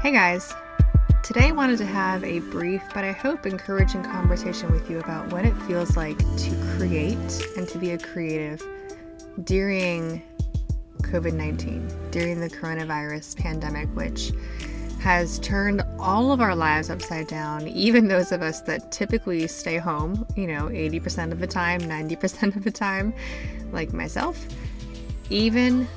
Hey 0.00 0.12
guys! 0.12 0.54
Today 1.24 1.48
I 1.48 1.50
wanted 1.50 1.78
to 1.78 1.84
have 1.84 2.22
a 2.22 2.38
brief 2.38 2.80
but 2.94 3.02
I 3.02 3.10
hope 3.10 3.46
encouraging 3.46 4.04
conversation 4.04 4.70
with 4.70 4.88
you 4.88 5.00
about 5.00 5.32
what 5.32 5.44
it 5.44 5.52
feels 5.62 5.96
like 5.96 6.16
to 6.18 6.76
create 6.76 7.18
and 7.56 7.66
to 7.66 7.78
be 7.78 7.90
a 7.90 7.98
creative 7.98 8.62
during 9.42 10.22
COVID 11.02 11.32
19, 11.32 12.10
during 12.12 12.38
the 12.38 12.48
coronavirus 12.48 13.38
pandemic, 13.38 13.88
which 13.96 14.30
has 15.00 15.40
turned 15.40 15.82
all 15.98 16.30
of 16.30 16.40
our 16.40 16.54
lives 16.54 16.90
upside 16.90 17.26
down, 17.26 17.66
even 17.66 18.06
those 18.06 18.30
of 18.30 18.40
us 18.40 18.60
that 18.62 18.92
typically 18.92 19.48
stay 19.48 19.78
home, 19.78 20.24
you 20.36 20.46
know, 20.46 20.66
80% 20.66 21.32
of 21.32 21.40
the 21.40 21.46
time, 21.48 21.80
90% 21.80 22.54
of 22.54 22.62
the 22.62 22.70
time, 22.70 23.12
like 23.72 23.92
myself. 23.92 24.46
Even 25.28 25.88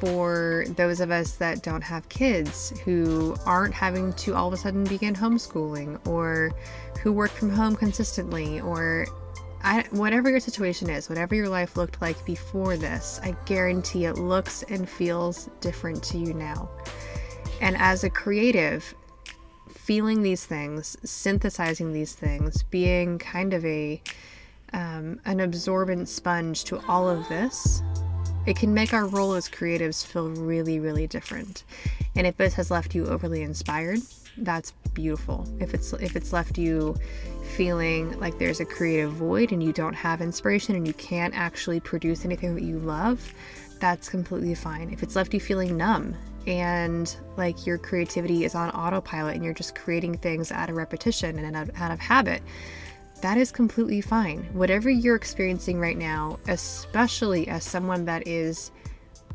for 0.00 0.64
those 0.76 1.00
of 1.00 1.10
us 1.10 1.32
that 1.36 1.62
don't 1.62 1.82
have 1.82 2.08
kids, 2.08 2.78
who 2.84 3.36
aren't 3.46 3.74
having 3.74 4.12
to 4.14 4.34
all 4.34 4.48
of 4.48 4.54
a 4.54 4.56
sudden 4.56 4.84
begin 4.84 5.14
homeschooling, 5.14 6.06
or 6.06 6.52
who 7.00 7.12
work 7.12 7.30
from 7.30 7.50
home 7.50 7.76
consistently, 7.76 8.60
or 8.60 9.06
I, 9.62 9.84
whatever 9.90 10.28
your 10.30 10.40
situation 10.40 10.90
is, 10.90 11.08
whatever 11.08 11.34
your 11.34 11.48
life 11.48 11.76
looked 11.76 12.02
like 12.02 12.22
before 12.26 12.76
this, 12.76 13.18
I 13.22 13.34
guarantee 13.46 14.04
it 14.04 14.18
looks 14.18 14.62
and 14.64 14.88
feels 14.88 15.48
different 15.60 16.02
to 16.04 16.18
you 16.18 16.34
now. 16.34 16.68
And 17.60 17.76
as 17.78 18.04
a 18.04 18.10
creative, 18.10 18.94
feeling 19.70 20.22
these 20.22 20.44
things, 20.44 20.96
synthesizing 21.04 21.92
these 21.92 22.14
things, 22.14 22.62
being 22.64 23.18
kind 23.18 23.54
of 23.54 23.64
a 23.64 24.02
um, 24.72 25.20
an 25.24 25.40
absorbent 25.40 26.08
sponge 26.08 26.64
to 26.64 26.80
all 26.88 27.08
of 27.08 27.28
this 27.28 27.80
it 28.46 28.56
can 28.56 28.74
make 28.74 28.92
our 28.92 29.06
role 29.06 29.34
as 29.34 29.48
creatives 29.48 30.04
feel 30.04 30.28
really, 30.28 30.78
really 30.80 31.06
different. 31.06 31.64
And 32.14 32.26
if 32.26 32.36
this 32.36 32.54
has 32.54 32.70
left 32.70 32.94
you 32.94 33.06
overly 33.06 33.42
inspired, 33.42 34.00
that's 34.38 34.72
beautiful. 34.92 35.46
If 35.60 35.74
it's 35.74 35.92
if 35.94 36.16
it's 36.16 36.32
left 36.32 36.58
you 36.58 36.96
feeling 37.56 38.18
like 38.18 38.38
there's 38.38 38.60
a 38.60 38.64
creative 38.64 39.12
void 39.12 39.52
and 39.52 39.62
you 39.62 39.72
don't 39.72 39.94
have 39.94 40.20
inspiration 40.20 40.74
and 40.74 40.86
you 40.86 40.94
can't 40.94 41.34
actually 41.34 41.80
produce 41.80 42.24
anything 42.24 42.54
that 42.54 42.64
you 42.64 42.78
love, 42.78 43.32
that's 43.80 44.08
completely 44.08 44.54
fine. 44.54 44.90
If 44.92 45.02
it's 45.02 45.16
left 45.16 45.34
you 45.34 45.40
feeling 45.40 45.76
numb 45.76 46.16
and 46.46 47.16
like 47.36 47.66
your 47.66 47.78
creativity 47.78 48.44
is 48.44 48.54
on 48.54 48.70
autopilot 48.70 49.34
and 49.34 49.44
you're 49.44 49.54
just 49.54 49.74
creating 49.74 50.18
things 50.18 50.52
out 50.52 50.68
of 50.68 50.76
repetition 50.76 51.38
and 51.38 51.56
out 51.56 51.68
of, 51.68 51.80
out 51.80 51.90
of 51.90 52.00
habit, 52.00 52.42
that 53.24 53.38
is 53.38 53.50
completely 53.50 54.02
fine. 54.02 54.40
Whatever 54.52 54.90
you're 54.90 55.16
experiencing 55.16 55.80
right 55.80 55.96
now, 55.96 56.38
especially 56.46 57.48
as 57.48 57.64
someone 57.64 58.04
that 58.04 58.28
is 58.28 58.70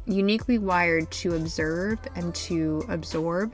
uniquely 0.06 0.60
wired 0.60 1.10
to 1.10 1.36
observe 1.36 1.98
and 2.14 2.36
to 2.36 2.86
absorb, 2.88 3.52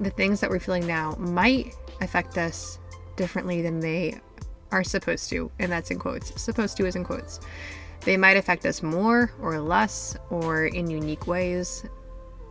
the 0.00 0.08
things 0.08 0.40
that 0.40 0.48
we're 0.48 0.58
feeling 0.58 0.86
now 0.86 1.16
might 1.18 1.74
affect 2.00 2.38
us 2.38 2.78
differently 3.16 3.60
than 3.60 3.78
they 3.78 4.18
are 4.72 4.82
supposed 4.82 5.28
to. 5.28 5.52
And 5.58 5.70
that's 5.70 5.90
in 5.90 5.98
quotes. 5.98 6.40
Supposed 6.40 6.78
to 6.78 6.86
is 6.86 6.96
in 6.96 7.04
quotes. 7.04 7.40
They 8.00 8.16
might 8.16 8.38
affect 8.38 8.64
us 8.64 8.82
more 8.82 9.32
or 9.38 9.60
less 9.60 10.16
or 10.30 10.64
in 10.64 10.88
unique 10.88 11.26
ways. 11.26 11.84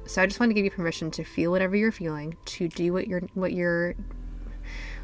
So 0.05 0.21
I 0.21 0.27
just 0.27 0.39
want 0.39 0.51
to 0.51 0.53
give 0.53 0.65
you 0.65 0.71
permission 0.71 1.09
to 1.09 1.23
feel 1.23 1.49
whatever 1.49 1.75
you're 1.75 1.91
feeling, 1.91 2.37
to 2.45 2.67
do 2.67 2.93
what 2.93 3.07
you're 3.07 3.21
what 3.33 3.53
you're 3.53 3.95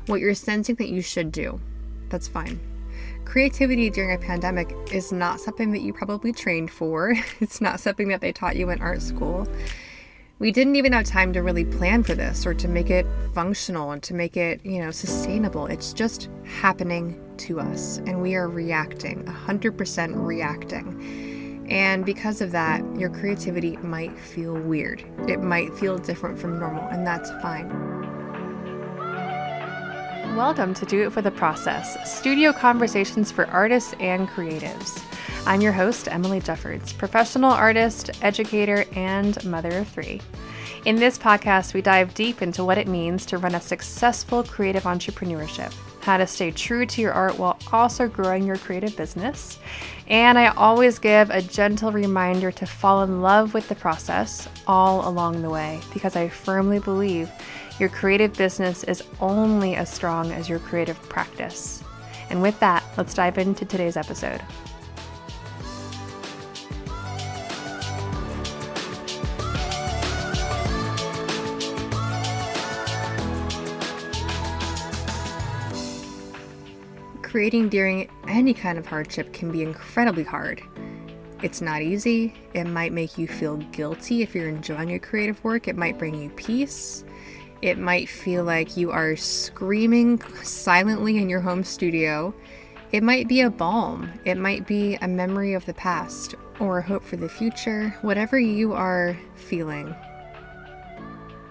what 0.07 0.19
you're 0.19 0.35
sensing 0.35 0.75
that 0.75 0.89
you 0.89 1.01
should 1.01 1.31
do. 1.31 1.59
That's 2.09 2.27
fine. 2.27 2.59
Creativity 3.25 3.89
during 3.89 4.15
a 4.15 4.19
pandemic 4.19 4.75
is 4.91 5.11
not 5.11 5.41
something 5.41 5.71
that 5.71 5.81
you 5.81 5.91
probably 5.91 6.31
trained 6.31 6.71
for. 6.71 7.13
It's 7.39 7.59
not 7.59 7.79
something 7.79 8.07
that 8.09 8.21
they 8.21 8.31
taught 8.31 8.55
you 8.55 8.69
in 8.69 8.81
art 8.81 9.01
school. 9.01 9.47
We 10.37 10.51
didn't 10.51 10.75
even 10.75 10.91
have 10.91 11.05
time 11.05 11.31
to 11.33 11.41
really 11.41 11.63
plan 11.65 12.03
for 12.03 12.13
this 12.13 12.45
or 12.45 12.53
to 12.53 12.67
make 12.67 12.89
it 12.89 13.05
functional 13.33 13.91
and 13.91 14.03
to 14.03 14.13
make 14.13 14.35
it, 14.35 14.63
you 14.65 14.79
know, 14.79 14.91
sustainable. 14.91 15.65
It's 15.67 15.93
just 15.93 16.29
happening 16.43 17.21
to 17.37 17.59
us 17.59 17.97
and 18.05 18.21
we 18.21 18.35
are 18.35 18.49
reacting, 18.49 19.23
100% 19.23 20.25
reacting. 20.25 21.65
And 21.69 22.05
because 22.05 22.41
of 22.41 22.51
that, 22.51 22.83
your 22.97 23.09
creativity 23.09 23.77
might 23.77 24.17
feel 24.19 24.53
weird. 24.53 25.03
It 25.27 25.41
might 25.41 25.73
feel 25.73 25.97
different 25.97 26.37
from 26.37 26.59
normal, 26.59 26.83
and 26.89 27.07
that's 27.07 27.31
fine. 27.41 27.94
Welcome 30.35 30.73
to 30.73 30.85
Do 30.85 31.07
It 31.07 31.13
for 31.13 31.21
the 31.21 31.31
Process, 31.31 32.13
studio 32.13 32.51
conversations 32.51 33.31
for 33.31 33.47
artists 33.47 33.95
and 34.01 34.27
creatives. 34.27 35.01
I'm 35.47 35.61
your 35.61 35.71
host, 35.71 36.09
Emily 36.11 36.41
Jeffords, 36.41 36.91
professional 36.91 37.51
artist, 37.51 38.11
educator, 38.21 38.83
and 38.97 39.41
mother 39.45 39.77
of 39.77 39.87
three. 39.87 40.19
In 40.83 40.97
this 40.97 41.17
podcast, 41.17 41.73
we 41.73 41.81
dive 41.81 42.13
deep 42.15 42.41
into 42.41 42.65
what 42.65 42.77
it 42.77 42.89
means 42.89 43.25
to 43.27 43.37
run 43.37 43.55
a 43.55 43.61
successful 43.61 44.43
creative 44.43 44.83
entrepreneurship, 44.83 45.73
how 46.01 46.17
to 46.17 46.27
stay 46.27 46.51
true 46.51 46.85
to 46.85 47.01
your 47.01 47.13
art 47.13 47.39
while 47.39 47.57
also 47.71 48.09
growing 48.09 48.45
your 48.45 48.57
creative 48.57 48.97
business. 48.97 49.57
And 50.07 50.37
I 50.37 50.47
always 50.47 50.99
give 50.99 51.29
a 51.29 51.41
gentle 51.41 51.93
reminder 51.93 52.51
to 52.51 52.65
fall 52.65 53.03
in 53.03 53.21
love 53.21 53.53
with 53.53 53.69
the 53.69 53.75
process 53.75 54.49
all 54.67 55.07
along 55.07 55.41
the 55.41 55.49
way 55.49 55.79
because 55.93 56.17
I 56.17 56.27
firmly 56.27 56.79
believe 56.79 57.31
your 57.79 57.89
creative 57.89 58.33
business 58.33 58.83
is 58.85 59.03
only 59.19 59.75
as 59.75 59.91
strong 59.91 60.31
as 60.31 60.47
your 60.47 60.59
creative 60.59 61.01
practice. 61.09 61.83
And 62.29 62.41
with 62.41 62.59
that, 62.61 62.83
let's 62.97 63.13
dive 63.13 63.37
into 63.37 63.65
today's 63.65 63.97
episode. 63.97 64.41
Creating 77.21 77.67
during 77.67 78.09
any 78.29 78.53
kind 78.53 78.77
of 78.77 78.85
hardship 78.85 79.33
can 79.33 79.51
be 79.51 79.61
incredibly 79.61 80.23
hard. 80.23 80.61
It's 81.43 81.59
not 81.59 81.81
easy. 81.81 82.33
It 82.53 82.63
might 82.63 82.93
make 82.93 83.17
you 83.17 83.27
feel 83.27 83.57
guilty 83.57 84.21
if 84.21 84.33
you're 84.33 84.47
enjoying 84.47 84.87
your 84.87 84.99
creative 84.99 85.43
work. 85.43 85.67
It 85.67 85.75
might 85.75 85.99
bring 85.99 86.15
you 86.15 86.29
peace. 86.29 87.03
It 87.65 87.79
might 87.79 88.07
feel 88.07 88.43
like 88.43 88.77
you 88.77 88.91
are 88.91 89.15
screaming 89.15 90.21
silently 90.43 91.17
in 91.17 91.29
your 91.29 91.41
home 91.41 91.63
studio. 91.63 92.31
It 92.91 93.01
might 93.01 93.27
be 93.27 93.41
a 93.41 93.49
balm. 93.49 94.11
It 94.23 94.37
might 94.37 94.67
be 94.67 94.97
a 95.01 95.07
memory 95.07 95.55
of 95.55 95.65
the 95.65 95.73
past 95.73 96.35
or 96.59 96.77
a 96.77 96.83
hope 96.83 97.03
for 97.03 97.15
the 97.15 97.27
future. 97.27 97.89
Whatever 98.03 98.37
you 98.37 98.73
are 98.73 99.17
feeling, 99.33 99.95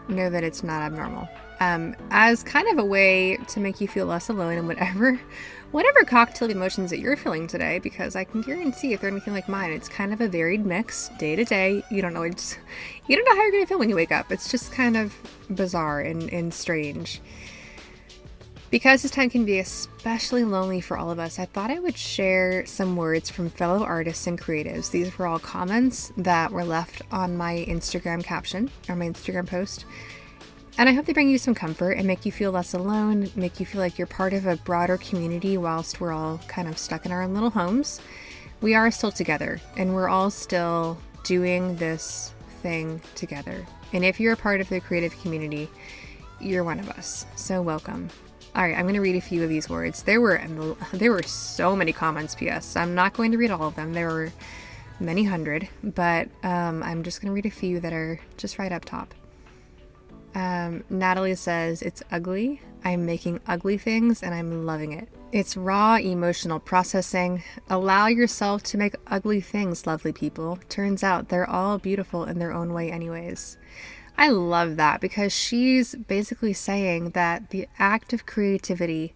know 0.06 0.30
that 0.30 0.44
it's 0.44 0.62
not 0.62 0.82
abnormal. 0.82 1.28
Um, 1.58 1.96
as 2.12 2.44
kind 2.44 2.68
of 2.68 2.78
a 2.78 2.84
way 2.84 3.36
to 3.48 3.58
make 3.58 3.80
you 3.80 3.88
feel 3.88 4.06
less 4.06 4.28
alone 4.28 4.52
in 4.52 4.68
whatever 4.68 5.20
whatever 5.74 6.04
cocktail 6.04 6.48
of 6.48 6.54
emotions 6.54 6.88
that 6.90 7.00
you're 7.00 7.16
feeling 7.16 7.48
today, 7.48 7.80
because 7.80 8.14
I 8.14 8.22
can 8.22 8.42
guarantee 8.42 8.92
if 8.92 9.00
they're 9.00 9.10
anything 9.10 9.34
like 9.34 9.48
mine, 9.48 9.72
it's 9.72 9.88
kind 9.88 10.12
of 10.12 10.20
a 10.20 10.28
varied 10.28 10.64
mix 10.64 11.10
day 11.18 11.34
to 11.34 11.44
day. 11.44 11.82
You 11.90 12.00
don't 12.00 12.14
know 12.14 12.22
it's 12.22 12.56
you 13.08 13.16
don't 13.16 13.24
know 13.24 13.34
how 13.34 13.42
you're 13.42 13.50
gonna 13.50 13.66
feel 13.66 13.80
when 13.80 13.90
you 13.90 13.96
wake 13.96 14.12
up. 14.12 14.30
It's 14.30 14.48
just 14.48 14.70
kind 14.70 14.96
of 14.96 15.12
bizarre 15.50 16.00
and, 16.00 16.32
and 16.32 16.54
strange. 16.54 17.20
Because 18.70 19.02
this 19.02 19.10
time 19.10 19.30
can 19.30 19.44
be 19.44 19.58
especially 19.58 20.44
lonely 20.44 20.80
for 20.80 20.96
all 20.96 21.10
of 21.10 21.18
us, 21.18 21.40
I 21.40 21.46
thought 21.46 21.72
I 21.72 21.80
would 21.80 21.98
share 21.98 22.64
some 22.66 22.94
words 22.94 23.28
from 23.28 23.50
fellow 23.50 23.82
artists 23.82 24.28
and 24.28 24.40
creatives. 24.40 24.92
These 24.92 25.18
were 25.18 25.26
all 25.26 25.40
comments 25.40 26.12
that 26.18 26.52
were 26.52 26.64
left 26.64 27.02
on 27.10 27.36
my 27.36 27.64
Instagram 27.68 28.22
caption 28.22 28.70
or 28.88 28.94
my 28.94 29.08
Instagram 29.08 29.48
post 29.48 29.86
and 30.76 30.88
I 30.88 30.92
hope 30.92 31.06
they 31.06 31.12
bring 31.12 31.30
you 31.30 31.38
some 31.38 31.54
comfort 31.54 31.92
and 31.92 32.06
make 32.06 32.26
you 32.26 32.32
feel 32.32 32.50
less 32.50 32.74
alone, 32.74 33.30
make 33.36 33.60
you 33.60 33.66
feel 33.66 33.80
like 33.80 33.96
you're 33.96 34.06
part 34.06 34.32
of 34.32 34.46
a 34.46 34.56
broader 34.56 34.96
community 34.96 35.56
whilst 35.56 36.00
we're 36.00 36.12
all 36.12 36.38
kind 36.48 36.66
of 36.66 36.78
stuck 36.78 37.06
in 37.06 37.12
our 37.12 37.22
own 37.22 37.32
little 37.32 37.50
homes. 37.50 38.00
We 38.60 38.74
are 38.74 38.90
still 38.90 39.12
together 39.12 39.60
and 39.76 39.94
we're 39.94 40.08
all 40.08 40.30
still 40.30 40.98
doing 41.22 41.76
this 41.76 42.34
thing 42.60 43.00
together. 43.14 43.64
And 43.92 44.04
if 44.04 44.18
you're 44.18 44.32
a 44.32 44.36
part 44.36 44.60
of 44.60 44.68
the 44.68 44.80
creative 44.80 45.16
community, 45.20 45.68
you're 46.40 46.64
one 46.64 46.80
of 46.80 46.88
us. 46.90 47.24
So 47.36 47.62
welcome. 47.62 48.08
All 48.56 48.62
right, 48.62 48.76
I'm 48.76 48.84
going 48.84 48.94
to 48.94 49.00
read 49.00 49.16
a 49.16 49.20
few 49.20 49.42
of 49.42 49.48
these 49.48 49.68
words. 49.68 50.02
There 50.02 50.20
were 50.20 50.40
there 50.92 51.10
were 51.10 51.22
so 51.24 51.74
many 51.74 51.92
comments. 51.92 52.34
P.S. 52.36 52.76
I'm 52.76 52.94
not 52.94 53.12
going 53.12 53.32
to 53.32 53.38
read 53.38 53.50
all 53.50 53.64
of 53.64 53.74
them. 53.74 53.92
There 53.92 54.08
were 54.08 54.32
many 55.00 55.24
hundred, 55.24 55.68
but 55.82 56.28
um, 56.44 56.82
I'm 56.82 57.02
just 57.02 57.20
going 57.20 57.30
to 57.30 57.34
read 57.34 57.46
a 57.46 57.50
few 57.50 57.80
that 57.80 57.92
are 57.92 58.20
just 58.36 58.58
right 58.58 58.70
up 58.70 58.84
top. 58.84 59.12
Um, 60.34 60.84
Natalie 60.90 61.36
says, 61.36 61.82
It's 61.82 62.02
ugly. 62.10 62.60
I'm 62.84 63.06
making 63.06 63.40
ugly 63.46 63.78
things 63.78 64.22
and 64.22 64.34
I'm 64.34 64.66
loving 64.66 64.92
it. 64.92 65.08
It's 65.32 65.56
raw 65.56 65.96
emotional 65.96 66.60
processing. 66.60 67.42
Allow 67.70 68.08
yourself 68.08 68.62
to 68.64 68.78
make 68.78 68.94
ugly 69.06 69.40
things, 69.40 69.86
lovely 69.86 70.12
people. 70.12 70.58
Turns 70.68 71.02
out 71.02 71.28
they're 71.28 71.48
all 71.48 71.78
beautiful 71.78 72.24
in 72.24 72.38
their 72.38 72.52
own 72.52 72.72
way, 72.72 72.92
anyways. 72.92 73.56
I 74.18 74.28
love 74.28 74.76
that 74.76 75.00
because 75.00 75.32
she's 75.32 75.94
basically 75.94 76.52
saying 76.52 77.10
that 77.10 77.50
the 77.50 77.66
act 77.78 78.12
of 78.12 78.26
creativity 78.26 79.14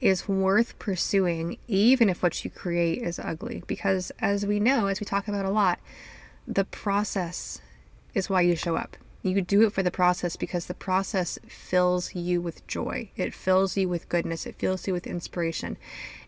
is 0.00 0.26
worth 0.26 0.76
pursuing, 0.80 1.58
even 1.68 2.08
if 2.08 2.22
what 2.22 2.44
you 2.44 2.50
create 2.50 3.02
is 3.02 3.20
ugly. 3.20 3.62
Because 3.66 4.10
as 4.18 4.44
we 4.44 4.58
know, 4.58 4.86
as 4.86 4.98
we 4.98 5.04
talk 5.04 5.28
about 5.28 5.44
a 5.44 5.50
lot, 5.50 5.78
the 6.48 6.64
process 6.64 7.60
is 8.14 8.28
why 8.28 8.40
you 8.40 8.56
show 8.56 8.74
up 8.74 8.96
You 9.24 9.40
do 9.40 9.62
it 9.62 9.72
for 9.72 9.84
the 9.84 9.92
process 9.92 10.34
because 10.34 10.66
the 10.66 10.74
process 10.74 11.38
fills 11.46 12.14
you 12.14 12.40
with 12.40 12.66
joy. 12.66 13.10
It 13.16 13.32
fills 13.32 13.76
you 13.76 13.88
with 13.88 14.08
goodness. 14.08 14.46
It 14.46 14.56
fills 14.56 14.86
you 14.88 14.92
with 14.92 15.06
inspiration. 15.06 15.76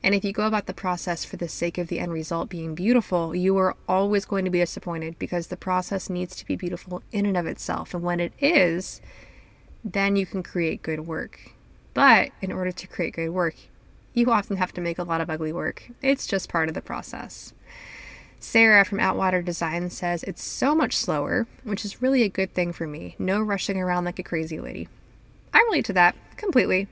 And 0.03 0.15
if 0.15 0.25
you 0.25 0.33
go 0.33 0.47
about 0.47 0.67
the 0.67 0.75
process 0.75 1.25
for 1.25 1.37
the 1.37 1.49
sake 1.49 1.77
of 1.77 1.89
the 1.89 1.99
end 1.99 2.13
result 2.13 2.49
being 2.49 2.77
beautiful, 2.77 3.35
you 3.35 3.57
are 3.57 3.75
always 3.89 4.25
going 4.25 4.45
to 4.45 4.51
be 4.51 4.61
disappointed 4.61 5.19
because 5.19 5.49
the 5.49 5.57
process 5.57 6.09
needs 6.09 6.37
to 6.37 6.47
be 6.47 6.55
beautiful 6.55 7.03
in 7.11 7.27
and 7.27 7.37
of 7.37 7.47
itself. 7.47 7.95
And 7.95 8.05
when 8.05 8.21
it 8.21 8.33
is, 8.39 9.01
then 9.85 10.15
you 10.15 10.25
can 10.25 10.45
create 10.45 10.83
good 10.83 11.01
work. 11.01 11.53
But 11.95 12.31
in 12.41 12.53
order 12.53 12.71
to 12.71 12.87
create 12.87 13.15
good 13.15 13.31
work, 13.31 13.57
you 14.13 14.31
often 14.31 14.57
have 14.57 14.73
to 14.75 14.81
make 14.81 15.01
a 15.01 15.05
lot 15.05 15.21
of 15.21 15.29
ugly 15.29 15.53
work. 15.53 15.91
It's 16.01 16.29
just 16.29 16.49
part 16.49 16.69
of 16.69 16.75
the 16.75 16.81
process. 16.81 17.53
Sarah 18.45 18.85
from 18.85 18.99
Outwater 18.99 19.43
Design 19.43 19.89
says 19.89 20.23
it's 20.23 20.45
so 20.45 20.75
much 20.75 20.95
slower, 20.95 21.47
which 21.65 21.83
is 21.83 22.03
really 22.03 22.23
a 22.23 22.29
good 22.29 22.53
thing 22.53 22.75
for 22.75 22.87
me. 22.87 23.17
No 23.19 23.41
rushing 23.41 23.81
around 23.81 24.05
like 24.05 24.19
a 24.19 24.23
crazy 24.23 24.61
lady. 24.61 24.87
I 25.55 25.61
relate 25.61 25.87
to 25.87 25.95
that 25.95 26.15
completely. 26.37 26.87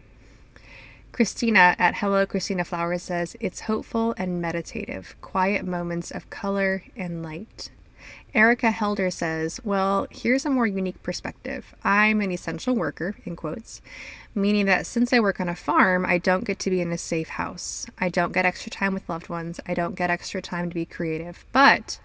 Christina 1.13 1.77
at 1.79 1.97
Hello 1.97 2.25
Christina 2.25 2.65
Flowers 2.65 3.03
says 3.03 3.37
it's 3.39 3.61
hopeful 3.61 4.15
and 4.17 4.41
meditative, 4.41 5.15
quiet 5.21 5.67
moments 5.67 6.11
of 6.11 6.31
color 6.31 6.85
and 6.97 7.23
light. 7.23 7.71
Erica 8.35 8.71
Helder 8.71 9.11
says, 9.11 9.61
Well, 9.63 10.07
here's 10.11 10.47
a 10.47 10.51
more 10.51 10.67
unique 10.67 11.03
perspective. 11.03 11.75
I'm 11.85 12.23
an 12.23 12.33
essential 12.33 12.75
worker, 12.75 13.15
in 13.27 13.37
quotes, 13.37 13.83
meaning 14.35 14.65
that 14.67 14.87
since 14.87 15.13
I 15.13 15.21
work 15.21 15.39
on 15.39 15.51
a 15.51 15.55
farm, 15.55 16.07
I 16.07 16.17
don't 16.17 16.45
get 16.45 16.59
to 16.61 16.71
be 16.71 16.81
in 16.81 16.93
a 16.93 16.99
safe 16.99 17.29
house. 17.29 17.87
I 17.99 18.09
don't 18.09 18.33
get 18.33 18.47
extra 18.47 18.71
time 18.71 18.95
with 18.95 19.09
loved 19.09 19.29
ones. 19.29 19.61
I 19.67 19.75
don't 19.75 19.97
get 19.97 20.09
extra 20.09 20.41
time 20.41 20.71
to 20.71 20.75
be 20.75 20.87
creative. 20.87 21.45
But 21.53 22.01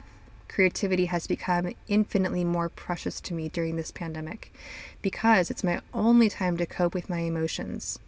creativity 0.49 1.05
has 1.05 1.27
become 1.27 1.73
infinitely 1.87 2.43
more 2.43 2.67
precious 2.67 3.21
to 3.21 3.33
me 3.33 3.47
during 3.47 3.77
this 3.77 3.91
pandemic 3.91 4.53
because 5.01 5.49
it's 5.49 5.63
my 5.63 5.79
only 5.93 6.29
time 6.29 6.57
to 6.57 6.65
cope 6.65 6.93
with 6.93 7.09
my 7.09 7.19
emotions. 7.19 7.99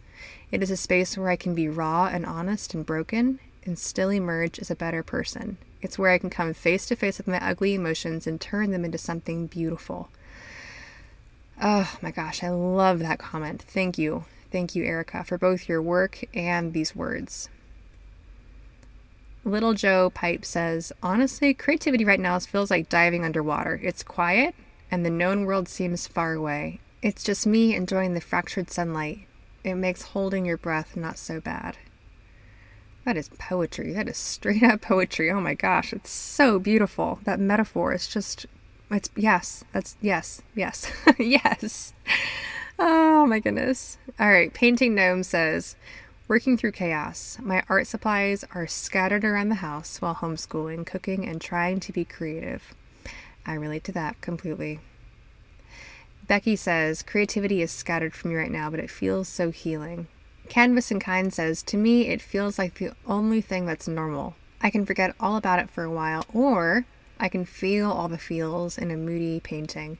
It 0.50 0.62
is 0.62 0.70
a 0.70 0.76
space 0.76 1.16
where 1.16 1.30
I 1.30 1.36
can 1.36 1.54
be 1.54 1.68
raw 1.68 2.06
and 2.12 2.26
honest 2.26 2.74
and 2.74 2.84
broken 2.84 3.38
and 3.64 3.78
still 3.78 4.10
emerge 4.10 4.58
as 4.58 4.70
a 4.70 4.76
better 4.76 5.02
person. 5.02 5.58
It's 5.82 5.98
where 5.98 6.10
I 6.10 6.18
can 6.18 6.30
come 6.30 6.52
face 6.52 6.86
to 6.86 6.96
face 6.96 7.18
with 7.18 7.28
my 7.28 7.38
ugly 7.44 7.74
emotions 7.74 8.26
and 8.26 8.40
turn 8.40 8.70
them 8.70 8.84
into 8.84 8.98
something 8.98 9.46
beautiful. 9.46 10.10
Oh 11.62 11.94
my 12.02 12.10
gosh, 12.10 12.42
I 12.42 12.50
love 12.50 13.00
that 13.00 13.18
comment. 13.18 13.62
Thank 13.62 13.98
you. 13.98 14.24
Thank 14.50 14.74
you, 14.74 14.84
Erica, 14.84 15.24
for 15.24 15.38
both 15.38 15.68
your 15.68 15.80
work 15.80 16.24
and 16.34 16.72
these 16.72 16.96
words. 16.96 17.48
Little 19.44 19.74
Joe 19.74 20.10
Pipe 20.10 20.44
says, 20.44 20.92
Honestly, 21.02 21.54
creativity 21.54 22.04
right 22.04 22.20
now 22.20 22.38
feels 22.38 22.70
like 22.70 22.88
diving 22.88 23.24
underwater. 23.24 23.80
It's 23.82 24.02
quiet, 24.02 24.54
and 24.90 25.04
the 25.04 25.10
known 25.10 25.44
world 25.44 25.68
seems 25.68 26.06
far 26.06 26.34
away. 26.34 26.80
It's 27.00 27.24
just 27.24 27.46
me 27.46 27.74
enjoying 27.74 28.12
the 28.12 28.20
fractured 28.20 28.70
sunlight. 28.70 29.20
It 29.64 29.74
makes 29.74 30.02
holding 30.02 30.44
your 30.44 30.58
breath 30.58 30.96
not 30.96 31.16
so 31.16 31.40
bad. 31.40 31.78
That 33.04 33.16
is 33.16 33.30
poetry. 33.38 33.92
That 33.92 34.08
is 34.08 34.16
straight 34.16 34.62
up 34.62 34.82
poetry. 34.82 35.30
Oh 35.30 35.40
my 35.40 35.54
gosh, 35.54 35.92
it's 35.92 36.10
so 36.10 36.58
beautiful. 36.58 37.18
That 37.24 37.40
metaphor 37.40 37.92
is 37.92 38.06
just 38.06 38.46
it's 38.90 39.10
yes, 39.16 39.64
that's 39.72 39.96
yes, 40.00 40.42
yes. 40.54 40.90
yes. 41.18 41.92
Oh 42.78 43.26
my 43.26 43.38
goodness. 43.38 43.98
All 44.18 44.30
right, 44.30 44.52
Painting 44.52 44.94
Gnome 44.94 45.22
says, 45.22 45.76
Working 46.28 46.56
through 46.56 46.72
chaos. 46.72 47.38
My 47.42 47.62
art 47.68 47.86
supplies 47.86 48.44
are 48.54 48.66
scattered 48.66 49.24
around 49.24 49.48
the 49.48 49.56
house 49.56 50.00
while 50.00 50.14
homeschooling, 50.14 50.86
cooking, 50.86 51.26
and 51.26 51.40
trying 51.40 51.80
to 51.80 51.92
be 51.92 52.04
creative. 52.04 52.74
I 53.44 53.54
relate 53.54 53.84
to 53.84 53.92
that 53.92 54.20
completely. 54.20 54.80
Becky 56.26 56.54
says, 56.54 57.02
Creativity 57.02 57.62
is 57.62 57.72
scattered 57.72 58.14
from 58.14 58.30
me 58.30 58.36
right 58.36 58.50
now, 58.50 58.70
but 58.70 58.80
it 58.80 58.90
feels 58.90 59.28
so 59.28 59.50
healing. 59.50 60.06
Canvas 60.50 60.90
and 60.90 61.00
Kind 61.00 61.32
says, 61.32 61.62
To 61.62 61.76
me, 61.76 62.08
it 62.08 62.20
feels 62.20 62.58
like 62.58 62.74
the 62.74 62.92
only 63.06 63.40
thing 63.40 63.66
that's 63.66 63.86
normal. 63.86 64.34
I 64.60 64.68
can 64.68 64.84
forget 64.84 65.14
all 65.20 65.36
about 65.36 65.60
it 65.60 65.70
for 65.70 65.84
a 65.84 65.90
while, 65.90 66.26
or 66.34 66.86
I 67.20 67.28
can 67.28 67.44
feel 67.44 67.88
all 67.88 68.08
the 68.08 68.18
feels 68.18 68.76
in 68.76 68.90
a 68.90 68.96
moody 68.96 69.38
painting. 69.38 69.98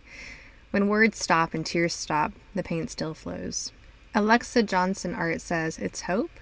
When 0.72 0.88
words 0.88 1.18
stop 1.18 1.54
and 1.54 1.64
tears 1.64 1.94
stop, 1.94 2.32
the 2.52 2.64
paint 2.64 2.90
still 2.90 3.14
flows. 3.14 3.70
Alexa 4.12 4.64
Johnson 4.64 5.14
Art 5.14 5.40
says, 5.40 5.78
It's 5.78 6.02
hope 6.02 6.32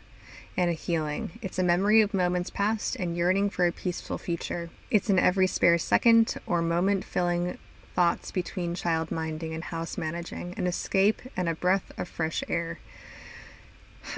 and 0.56 0.70
a 0.70 0.72
healing. 0.72 1.38
It's 1.42 1.58
a 1.58 1.62
memory 1.62 2.00
of 2.00 2.14
moments 2.14 2.48
past 2.48 2.96
and 2.96 3.14
yearning 3.14 3.50
for 3.50 3.66
a 3.66 3.72
peaceful 3.72 4.16
future. 4.16 4.70
It's 4.90 5.10
in 5.10 5.18
every 5.18 5.46
spare 5.46 5.76
second 5.76 6.34
or 6.46 6.62
moment 6.62 7.04
filling 7.04 7.58
thoughts 7.94 8.30
between 8.30 8.74
child 8.74 9.10
minding 9.10 9.52
and 9.52 9.64
house 9.64 9.98
managing, 9.98 10.54
an 10.56 10.66
escape 10.66 11.20
and 11.36 11.46
a 11.46 11.54
breath 11.54 11.92
of 11.98 12.08
fresh 12.08 12.42
air. 12.48 12.78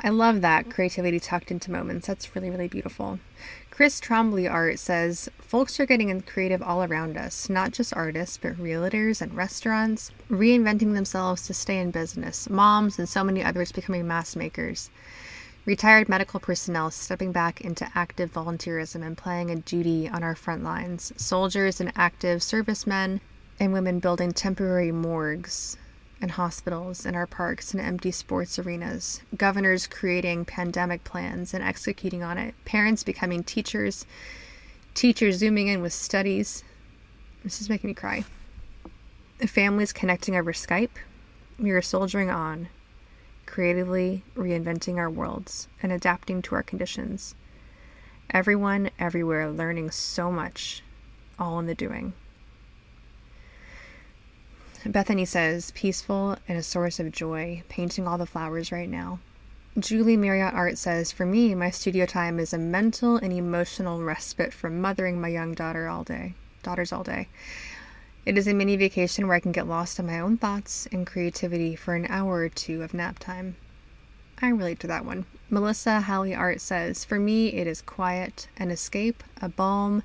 I 0.02 0.08
love 0.10 0.40
that 0.40 0.70
creativity 0.70 1.18
tucked 1.18 1.50
into 1.50 1.70
moments. 1.70 2.06
That's 2.06 2.34
really, 2.34 2.50
really 2.50 2.68
beautiful. 2.68 3.18
Chris 3.70 4.00
Trombley 4.00 4.50
Art 4.50 4.78
says 4.78 5.28
folks 5.38 5.80
are 5.80 5.86
getting 5.86 6.20
creative 6.20 6.62
all 6.62 6.84
around 6.84 7.16
us, 7.16 7.48
not 7.48 7.72
just 7.72 7.94
artists, 7.96 8.36
but 8.36 8.56
realtors 8.56 9.22
and 9.22 9.34
restaurants, 9.34 10.10
reinventing 10.30 10.94
themselves 10.94 11.46
to 11.46 11.54
stay 11.54 11.78
in 11.78 11.90
business, 11.90 12.48
moms, 12.50 12.98
and 12.98 13.08
so 13.08 13.24
many 13.24 13.42
others 13.42 13.72
becoming 13.72 14.06
mass 14.06 14.36
makers. 14.36 14.90
Retired 15.64 16.08
medical 16.08 16.40
personnel 16.40 16.90
stepping 16.90 17.32
back 17.32 17.60
into 17.60 17.90
active 17.94 18.32
volunteerism 18.32 19.04
and 19.04 19.16
playing 19.16 19.50
a 19.50 19.56
duty 19.56 20.08
on 20.08 20.22
our 20.22 20.34
front 20.34 20.62
lines, 20.62 21.12
soldiers 21.16 21.80
and 21.80 21.92
active 21.96 22.42
servicemen 22.42 23.20
and 23.58 23.72
women 23.72 23.98
building 23.98 24.32
temporary 24.32 24.92
morgues, 24.92 25.76
and 26.20 26.32
hospitals 26.32 27.06
and 27.06 27.16
our 27.16 27.26
parks 27.26 27.72
and 27.72 27.80
empty 27.80 28.10
sports 28.10 28.58
arenas, 28.58 29.22
governors 29.36 29.86
creating 29.86 30.44
pandemic 30.44 31.02
plans 31.04 31.54
and 31.54 31.64
executing 31.64 32.22
on 32.22 32.36
it, 32.38 32.54
parents 32.64 33.02
becoming 33.02 33.42
teachers, 33.42 34.04
teachers 34.94 35.36
zooming 35.36 35.68
in 35.68 35.80
with 35.82 35.92
studies. 35.92 36.62
This 37.42 37.60
is 37.60 37.68
making 37.68 37.88
me 37.88 37.94
cry. 37.94 38.24
Families 39.46 39.92
connecting 39.92 40.36
over 40.36 40.52
Skype. 40.52 40.90
We 41.58 41.70
are 41.70 41.82
soldiering 41.82 42.30
on, 42.30 42.68
creatively 43.46 44.22
reinventing 44.36 44.96
our 44.96 45.10
worlds 45.10 45.68
and 45.82 45.90
adapting 45.90 46.42
to 46.42 46.54
our 46.54 46.62
conditions. 46.62 47.34
Everyone, 48.30 48.90
everywhere, 48.98 49.50
learning 49.50 49.90
so 49.90 50.30
much, 50.30 50.82
all 51.38 51.58
in 51.58 51.66
the 51.66 51.74
doing. 51.74 52.12
Bethany 54.86 55.26
says, 55.26 55.72
peaceful 55.72 56.36
and 56.48 56.56
a 56.56 56.62
source 56.62 56.98
of 56.98 57.12
joy, 57.12 57.62
painting 57.68 58.08
all 58.08 58.16
the 58.16 58.24
flowers 58.24 58.72
right 58.72 58.88
now. 58.88 59.18
Julie 59.78 60.16
Marriott 60.16 60.54
Art 60.54 60.78
says, 60.78 61.12
For 61.12 61.26
me, 61.26 61.54
my 61.54 61.70
studio 61.70 62.06
time 62.06 62.40
is 62.40 62.52
a 62.52 62.58
mental 62.58 63.16
and 63.16 63.32
emotional 63.32 64.02
respite 64.02 64.52
from 64.52 64.80
mothering 64.80 65.20
my 65.20 65.28
young 65.28 65.52
daughter 65.54 65.86
all 65.86 66.02
day, 66.02 66.34
daughters 66.62 66.92
all 66.92 67.04
day. 67.04 67.28
It 68.24 68.38
is 68.38 68.48
a 68.48 68.54
mini 68.54 68.76
vacation 68.76 69.26
where 69.26 69.36
I 69.36 69.40
can 69.40 69.52
get 69.52 69.68
lost 69.68 69.98
in 69.98 70.06
my 70.06 70.18
own 70.18 70.38
thoughts 70.38 70.88
and 70.90 71.06
creativity 71.06 71.76
for 71.76 71.94
an 71.94 72.06
hour 72.08 72.38
or 72.38 72.48
two 72.48 72.82
of 72.82 72.94
nap 72.94 73.18
time. 73.18 73.56
I 74.42 74.48
relate 74.48 74.80
to 74.80 74.86
that 74.86 75.04
one. 75.04 75.26
Melissa 75.50 76.00
Halley 76.00 76.34
Art 76.34 76.60
says, 76.60 77.04
For 77.04 77.18
me, 77.18 77.48
it 77.48 77.66
is 77.66 77.82
quiet, 77.82 78.48
an 78.56 78.70
escape, 78.70 79.22
a 79.40 79.48
balm, 79.50 80.02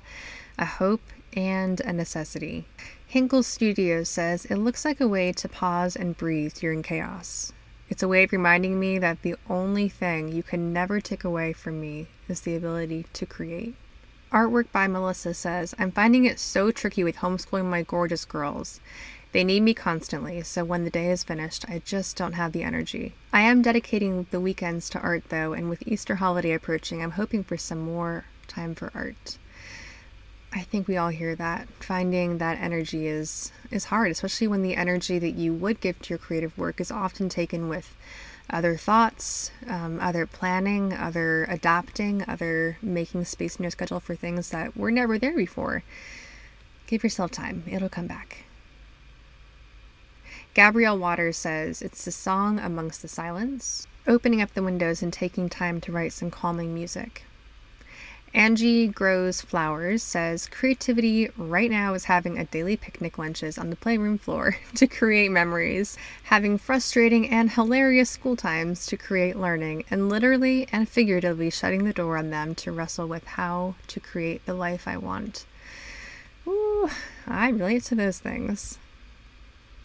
a 0.58 0.66
hope, 0.66 1.02
and 1.32 1.80
a 1.80 1.92
necessity. 1.92 2.66
Hinkle 3.08 3.44
Studios 3.44 4.08
says 4.08 4.46
it 4.46 4.56
looks 4.56 4.84
like 4.84 5.00
a 5.00 5.06
way 5.06 5.32
to 5.32 5.48
pause 5.48 5.94
and 5.94 6.16
breathe 6.16 6.54
during 6.54 6.82
chaos. 6.82 7.52
It's 7.88 8.02
a 8.02 8.08
way 8.08 8.24
of 8.24 8.32
reminding 8.32 8.80
me 8.80 8.98
that 8.98 9.22
the 9.22 9.36
only 9.48 9.88
thing 9.88 10.32
you 10.32 10.42
can 10.42 10.72
never 10.72 11.00
take 11.00 11.22
away 11.22 11.52
from 11.52 11.80
me 11.80 12.08
is 12.28 12.40
the 12.40 12.56
ability 12.56 13.06
to 13.12 13.24
create. 13.24 13.76
Artwork 14.32 14.72
by 14.72 14.88
Melissa 14.88 15.34
says, 15.34 15.72
I'm 15.78 15.92
finding 15.92 16.24
it 16.24 16.40
so 16.40 16.72
tricky 16.72 17.04
with 17.04 17.18
homeschooling 17.18 17.66
my 17.66 17.82
gorgeous 17.82 18.24
girls. 18.24 18.80
They 19.30 19.44
need 19.44 19.62
me 19.62 19.72
constantly, 19.72 20.42
so 20.42 20.64
when 20.64 20.82
the 20.82 20.90
day 20.90 21.12
is 21.12 21.22
finished, 21.22 21.64
I 21.68 21.82
just 21.84 22.16
don't 22.16 22.32
have 22.32 22.50
the 22.50 22.64
energy. 22.64 23.14
I 23.32 23.42
am 23.42 23.62
dedicating 23.62 24.26
the 24.32 24.40
weekends 24.40 24.90
to 24.90 25.00
art 25.00 25.28
though, 25.28 25.52
and 25.52 25.68
with 25.70 25.86
Easter 25.86 26.16
holiday 26.16 26.52
approaching, 26.52 27.04
I'm 27.04 27.12
hoping 27.12 27.44
for 27.44 27.56
some 27.56 27.80
more 27.80 28.24
time 28.48 28.74
for 28.74 28.90
art. 28.96 29.38
I 30.56 30.62
think 30.62 30.88
we 30.88 30.96
all 30.96 31.10
hear 31.10 31.34
that. 31.34 31.68
Finding 31.80 32.38
that 32.38 32.58
energy 32.58 33.06
is 33.06 33.52
is 33.70 33.84
hard, 33.84 34.10
especially 34.10 34.48
when 34.48 34.62
the 34.62 34.74
energy 34.74 35.18
that 35.18 35.32
you 35.32 35.52
would 35.52 35.82
give 35.82 36.00
to 36.00 36.08
your 36.08 36.18
creative 36.18 36.56
work 36.56 36.80
is 36.80 36.90
often 36.90 37.28
taken 37.28 37.68
with 37.68 37.94
other 38.48 38.74
thoughts, 38.78 39.50
um, 39.68 40.00
other 40.00 40.24
planning, 40.24 40.94
other 40.94 41.44
adapting, 41.50 42.24
other 42.26 42.78
making 42.80 43.26
space 43.26 43.56
in 43.56 43.64
your 43.64 43.70
schedule 43.70 44.00
for 44.00 44.14
things 44.14 44.48
that 44.48 44.74
were 44.74 44.90
never 44.90 45.18
there 45.18 45.36
before. 45.36 45.82
Give 46.86 47.02
yourself 47.02 47.32
time, 47.32 47.62
it'll 47.66 47.90
come 47.90 48.06
back. 48.06 48.44
Gabrielle 50.54 50.98
Waters 50.98 51.36
says 51.36 51.82
it's 51.82 52.06
the 52.06 52.12
song 52.12 52.58
amongst 52.60 53.02
the 53.02 53.08
silence, 53.08 53.86
opening 54.06 54.40
up 54.40 54.54
the 54.54 54.62
windows 54.62 55.02
and 55.02 55.12
taking 55.12 55.50
time 55.50 55.82
to 55.82 55.92
write 55.92 56.14
some 56.14 56.30
calming 56.30 56.72
music. 56.72 57.24
Angie 58.36 58.86
Grows 58.86 59.40
Flowers 59.40 60.02
says 60.02 60.46
creativity 60.46 61.30
right 61.38 61.70
now 61.70 61.94
is 61.94 62.04
having 62.04 62.36
a 62.36 62.44
daily 62.44 62.76
picnic 62.76 63.16
lunches 63.16 63.56
on 63.56 63.70
the 63.70 63.76
playroom 63.76 64.18
floor 64.18 64.58
to 64.74 64.86
create 64.86 65.30
memories, 65.30 65.96
having 66.24 66.58
frustrating 66.58 67.30
and 67.30 67.52
hilarious 67.52 68.10
school 68.10 68.36
times 68.36 68.84
to 68.88 68.96
create 68.98 69.36
learning, 69.36 69.84
and 69.90 70.10
literally 70.10 70.68
and 70.70 70.86
figuratively 70.86 71.48
shutting 71.48 71.84
the 71.84 71.94
door 71.94 72.18
on 72.18 72.28
them 72.28 72.54
to 72.56 72.72
wrestle 72.72 73.08
with 73.08 73.24
how 73.24 73.74
to 73.86 74.00
create 74.00 74.44
the 74.44 74.52
life 74.52 74.86
I 74.86 74.98
want. 74.98 75.46
Ooh, 76.46 76.90
I 77.26 77.48
relate 77.48 77.84
to 77.84 77.94
those 77.94 78.18
things. 78.18 78.76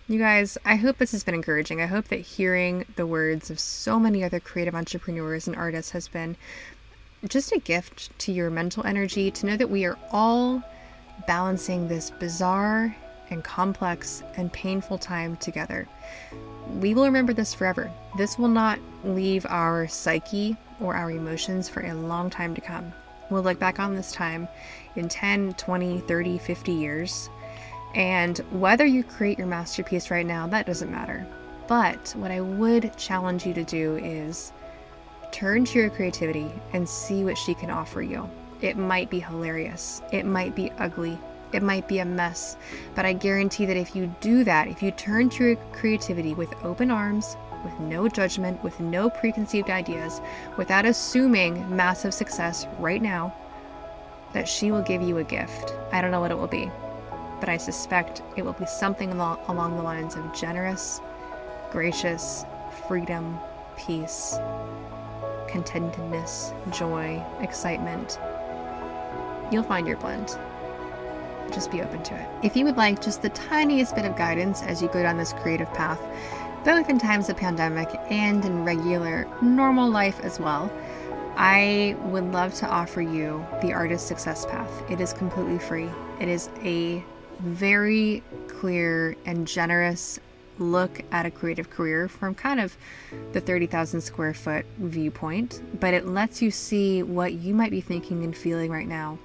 You 0.09 0.19
guys, 0.19 0.57
I 0.65 0.75
hope 0.75 0.97
this 0.97 1.13
has 1.13 1.23
been 1.23 1.35
encouraging. 1.35 1.79
I 1.79 1.85
hope 1.85 2.09
that 2.09 2.19
hearing 2.19 2.83
the 2.97 3.07
words 3.07 3.49
of 3.49 3.61
so 3.61 3.97
many 3.97 4.25
other 4.25 4.41
creative 4.41 4.75
entrepreneurs 4.75 5.47
and 5.47 5.55
artists 5.55 5.91
has 5.91 6.09
been 6.09 6.35
just 7.27 7.51
a 7.51 7.59
gift 7.59 8.17
to 8.19 8.31
your 8.31 8.49
mental 8.49 8.85
energy 8.85 9.29
to 9.31 9.45
know 9.45 9.57
that 9.57 9.69
we 9.69 9.85
are 9.85 9.97
all 10.11 10.63
balancing 11.27 11.87
this 11.87 12.09
bizarre 12.09 12.95
and 13.29 13.43
complex 13.43 14.23
and 14.37 14.51
painful 14.51 14.97
time 14.97 15.35
together. 15.37 15.87
We 16.79 16.93
will 16.93 17.05
remember 17.05 17.33
this 17.33 17.53
forever. 17.53 17.91
This 18.17 18.37
will 18.37 18.47
not 18.47 18.79
leave 19.03 19.45
our 19.49 19.87
psyche 19.87 20.57
or 20.79 20.95
our 20.95 21.11
emotions 21.11 21.69
for 21.69 21.81
a 21.81 21.93
long 21.93 22.29
time 22.29 22.55
to 22.55 22.61
come. 22.61 22.91
We'll 23.29 23.43
look 23.43 23.59
back 23.59 23.79
on 23.79 23.95
this 23.95 24.11
time 24.11 24.47
in 24.95 25.07
10, 25.07 25.53
20, 25.53 25.99
30, 26.01 26.37
50 26.37 26.71
years. 26.71 27.29
And 27.93 28.37
whether 28.51 28.85
you 28.85 29.03
create 29.03 29.37
your 29.37 29.47
masterpiece 29.47 30.11
right 30.11 30.25
now, 30.25 30.47
that 30.47 30.65
doesn't 30.65 30.91
matter. 30.91 31.25
But 31.67 32.13
what 32.17 32.31
I 32.31 32.41
would 32.41 32.97
challenge 32.97 33.45
you 33.45 33.53
to 33.53 33.63
do 33.63 33.97
is 33.97 34.51
Turn 35.31 35.65
to 35.65 35.79
your 35.79 35.89
creativity 35.89 36.51
and 36.73 36.87
see 36.87 37.23
what 37.23 37.37
she 37.37 37.53
can 37.53 37.71
offer 37.71 38.01
you. 38.01 38.29
It 38.61 38.77
might 38.77 39.09
be 39.09 39.19
hilarious, 39.19 40.01
it 40.11 40.25
might 40.25 40.55
be 40.55 40.71
ugly, 40.77 41.17
it 41.51 41.63
might 41.63 41.87
be 41.87 41.99
a 41.99 42.05
mess, 42.05 42.57
but 42.95 43.05
I 43.05 43.13
guarantee 43.13 43.65
that 43.65 43.77
if 43.77 43.95
you 43.95 44.13
do 44.21 44.43
that, 44.43 44.67
if 44.67 44.83
you 44.83 44.91
turn 44.91 45.29
to 45.31 45.43
your 45.43 45.55
creativity 45.73 46.33
with 46.33 46.53
open 46.63 46.91
arms, 46.91 47.35
with 47.63 47.79
no 47.79 48.07
judgment, 48.07 48.63
with 48.63 48.79
no 48.79 49.09
preconceived 49.09 49.69
ideas, 49.69 50.21
without 50.57 50.85
assuming 50.85 51.75
massive 51.75 52.13
success 52.13 52.67
right 52.77 53.01
now, 53.01 53.33
that 54.33 54.47
she 54.47 54.71
will 54.71 54.81
give 54.81 55.01
you 55.01 55.17
a 55.17 55.23
gift. 55.23 55.73
I 55.91 56.01
don't 56.01 56.11
know 56.11 56.21
what 56.21 56.31
it 56.31 56.37
will 56.37 56.47
be, 56.47 56.69
but 57.39 57.49
I 57.49 57.57
suspect 57.57 58.21
it 58.35 58.43
will 58.43 58.53
be 58.53 58.65
something 58.65 59.11
along 59.11 59.75
the 59.75 59.83
lines 59.83 60.15
of 60.15 60.33
generous, 60.33 61.01
gracious, 61.71 62.45
freedom, 62.87 63.39
peace, 63.77 64.37
contentedness, 65.51 66.53
joy, 66.71 67.23
excitement. 67.41 68.17
You'll 69.51 69.63
find 69.63 69.87
your 69.87 69.97
blend. 69.97 70.37
Just 71.51 71.71
be 71.71 71.81
open 71.81 72.01
to 72.03 72.15
it. 72.15 72.27
If 72.43 72.55
you 72.55 72.63
would 72.65 72.77
like 72.77 73.01
just 73.01 73.21
the 73.21 73.29
tiniest 73.29 73.95
bit 73.95 74.05
of 74.05 74.15
guidance 74.15 74.63
as 74.63 74.81
you 74.81 74.87
go 74.87 75.03
down 75.03 75.17
this 75.17 75.33
creative 75.33 75.71
path, 75.73 75.99
both 76.63 76.89
in 76.89 76.97
times 76.97 77.27
of 77.29 77.37
pandemic 77.37 77.89
and 78.09 78.45
in 78.45 78.63
regular, 78.63 79.27
normal 79.41 79.89
life 79.89 80.19
as 80.21 80.39
well, 80.39 80.71
I 81.35 81.95
would 82.03 82.31
love 82.31 82.53
to 82.55 82.67
offer 82.69 83.01
you 83.01 83.45
the 83.61 83.73
Artist 83.73 84.07
Success 84.07 84.45
Path. 84.45 84.89
It 84.89 85.01
is 85.01 85.11
completely 85.11 85.59
free. 85.59 85.89
It 86.19 86.29
is 86.29 86.49
a 86.63 87.03
very 87.39 88.23
clear 88.47 89.15
and 89.25 89.47
generous 89.47 90.19
look 90.61 91.01
at 91.11 91.25
a 91.25 91.31
creative 91.31 91.69
career 91.69 92.07
from 92.07 92.35
kind 92.35 92.59
of 92.59 92.75
the 93.33 93.41
30,000 93.41 94.01
square 94.01 94.33
foot 94.33 94.65
viewpoint, 94.77 95.61
but 95.79 95.93
it 95.93 96.07
lets 96.07 96.41
you 96.41 96.51
see 96.51 97.03
what 97.03 97.33
you 97.33 97.53
might 97.53 97.71
be 97.71 97.81
thinking 97.81 98.23
and 98.23 98.35
feeling 98.35 98.71
right 98.71 98.87
now 98.87 99.19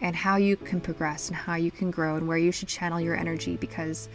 and 0.00 0.16
how 0.16 0.36
you 0.36 0.56
can 0.56 0.80
progress 0.80 1.28
and 1.28 1.36
how 1.36 1.54
you 1.54 1.70
can 1.70 1.90
grow 1.90 2.16
and 2.16 2.26
where 2.26 2.38
you 2.38 2.52
should 2.52 2.68
channel 2.68 3.00
your 3.00 3.16
energy 3.16 3.56
because 3.56 4.08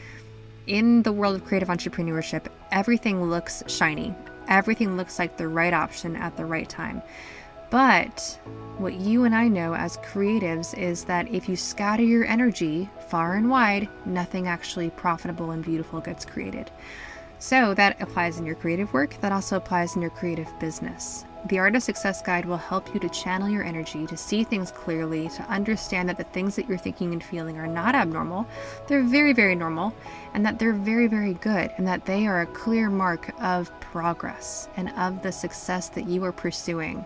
in 0.68 1.04
the 1.04 1.12
world 1.12 1.36
of 1.36 1.46
creative 1.46 1.70
entrepreneurship, 1.70 2.48
everything 2.72 3.24
looks 3.30 3.64
shiny. 3.68 4.14
Everything 4.48 4.98
looks 4.98 5.20
like 5.20 5.38
the 5.38 5.48
right 5.48 5.74
option 5.74 6.16
at 6.16 6.38
the 6.38 6.46
right 6.46 6.68
time. 6.68 7.02
But 7.70 8.40
what 8.78 8.94
you 8.96 9.24
and 9.24 9.34
I 9.34 9.48
know 9.48 9.74
as 9.74 9.98
creatives 9.98 10.78
is 10.78 11.06
that 11.06 11.30
if 11.30 11.48
you 11.48 11.56
scatter 11.56 12.04
your 12.04 12.26
energy 12.26 12.90
far 13.08 13.36
and 13.36 13.50
wide, 13.50 13.90
nothing 14.06 14.48
actually 14.48 14.90
profitable 14.90 15.52
and 15.52 15.64
beautiful 15.64 16.00
gets 16.02 16.26
created. 16.26 16.72
So 17.40 17.74
that 17.74 18.02
applies 18.02 18.40
in 18.40 18.46
your 18.46 18.56
creative 18.56 18.92
work, 18.94 19.20
that 19.22 19.32
also 19.32 19.58
applies 19.58 19.96
in 19.96 20.02
your 20.02 20.12
creative 20.12 20.48
business. 20.60 21.26
The 21.48 21.60
Artist 21.60 21.86
Success 21.86 22.24
Guide 22.24 22.46
will 22.46 22.58
help 22.58 22.92
you 22.94 23.00
to 23.00 23.10
channel 23.10 23.48
your 23.48 23.64
energy, 23.64 24.08
to 24.08 24.18
see 24.18 24.44
things 24.44 24.72
clearly, 24.72 25.30
to 25.30 25.44
understand 25.44 26.10
that 26.10 26.18
the 26.18 26.24
things 26.24 26.56
that 26.56 26.68
you're 26.68 26.78
thinking 26.78 27.14
and 27.14 27.24
feeling 27.24 27.60
are 27.60 27.68
not 27.68 27.94
abnormal. 27.94 28.48
They're 28.88 29.04
very, 29.04 29.32
very 29.32 29.54
normal, 29.54 29.94
and 30.34 30.44
that 30.44 30.58
they're 30.58 30.74
very, 30.74 31.06
very 31.06 31.36
good, 31.36 31.72
and 31.78 31.86
that 31.88 32.06
they 32.06 32.26
are 32.26 32.42
a 32.42 32.48
clear 32.48 32.90
mark 32.90 33.32
of 33.40 33.70
progress 33.80 34.70
and 34.76 34.90
of 34.98 35.22
the 35.22 35.32
success 35.32 35.90
that 35.90 36.08
you 36.08 36.24
are 36.24 36.32
pursuing. 36.32 37.06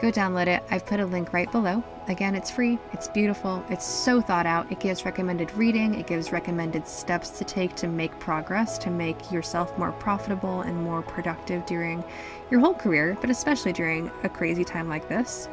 Go 0.00 0.12
download 0.12 0.46
it. 0.46 0.62
I've 0.70 0.84
put 0.84 1.00
a 1.00 1.06
link 1.06 1.32
right 1.32 1.50
below. 1.50 1.82
Again, 2.08 2.34
it's 2.34 2.50
free, 2.50 2.78
it's 2.92 3.08
beautiful, 3.08 3.64
it's 3.70 3.84
so 3.86 4.20
thought 4.20 4.44
out. 4.44 4.70
It 4.70 4.78
gives 4.78 5.06
recommended 5.06 5.50
reading, 5.54 5.94
it 5.94 6.06
gives 6.06 6.32
recommended 6.32 6.86
steps 6.86 7.30
to 7.30 7.44
take 7.44 7.74
to 7.76 7.88
make 7.88 8.16
progress, 8.20 8.76
to 8.78 8.90
make 8.90 9.32
yourself 9.32 9.76
more 9.78 9.92
profitable 9.92 10.60
and 10.60 10.76
more 10.82 11.00
productive 11.00 11.64
during 11.64 12.04
your 12.50 12.60
whole 12.60 12.74
career, 12.74 13.16
but 13.22 13.30
especially 13.30 13.72
during 13.72 14.10
a 14.22 14.28
crazy 14.28 14.64
time 14.64 14.88
like 14.88 15.08
this. 15.08 15.48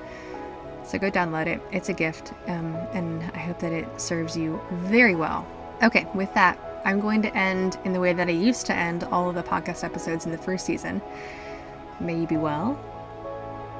So 0.85 0.99
go 0.99 1.09
download 1.09 1.47
it. 1.47 1.61
It's 1.71 1.87
a 1.87 1.93
gift, 1.93 2.33
um, 2.47 2.75
and 2.91 3.23
I 3.33 3.39
hope 3.39 3.59
that 3.59 3.71
it 3.71 3.87
serves 3.99 4.35
you 4.35 4.61
very 4.71 5.15
well. 5.15 5.47
Okay, 5.81 6.05
with 6.13 6.31
that, 6.33 6.59
I'm 6.83 6.99
going 6.99 7.21
to 7.21 7.35
end 7.35 7.77
in 7.85 7.93
the 7.93 7.99
way 8.01 8.11
that 8.11 8.27
I 8.27 8.31
used 8.31 8.65
to 8.65 8.75
end 8.75 9.05
all 9.05 9.29
of 9.29 9.35
the 9.35 9.43
podcast 9.43 9.85
episodes 9.85 10.25
in 10.25 10.31
the 10.33 10.37
first 10.37 10.65
season. 10.65 11.01
May 12.01 12.19
you 12.19 12.27
be 12.27 12.37
well 12.37 12.77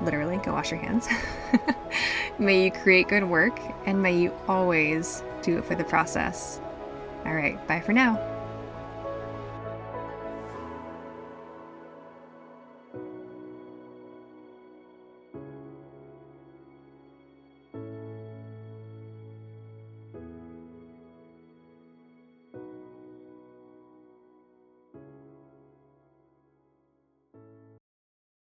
literally, 0.03 0.38
go 0.38 0.53
wash 0.53 0.72
your 0.72 0.79
hands. 0.79 1.07
may 2.38 2.65
you 2.65 2.72
create 2.72 3.07
good 3.07 3.24
work, 3.24 3.60
and 3.86 4.01
may 4.01 4.17
you 4.17 4.33
always 4.48 5.24
do 5.41 5.57
it 5.57 5.65
for 5.65 5.75
the 5.75 5.83
process. 5.83 6.60
All 7.25 7.33
right, 7.33 7.65
bye 7.67 7.79
for 7.79 7.93
now. 7.93 8.33